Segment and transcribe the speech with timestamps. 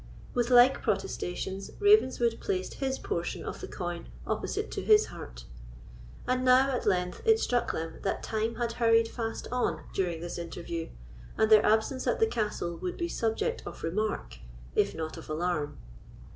[0.33, 5.43] With like protestations, Ravenswood placed his portion of the coin opposite to his heart.
[6.25, 10.39] And now, at length, it struck them that time had hurried fast on during this
[10.39, 10.89] interview,
[11.37, 14.39] and their absence at the castle would be subject of remark,
[14.75, 15.77] if not of alarm.